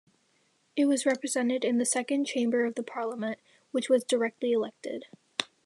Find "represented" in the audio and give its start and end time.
1.05-1.63